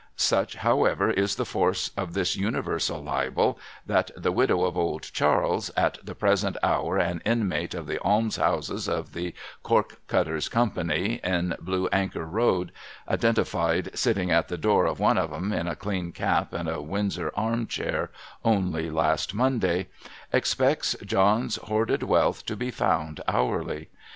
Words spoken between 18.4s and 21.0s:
only last Monday), expects